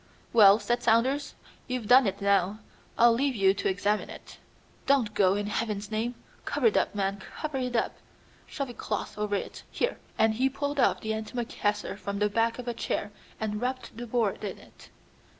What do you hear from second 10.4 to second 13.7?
pulled off the antimacassar from the back of a chair and